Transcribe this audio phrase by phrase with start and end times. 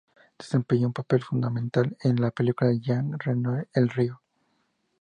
[0.35, 4.19] Desempeñó un papel fundamental en la película de Jean Renoir "El río".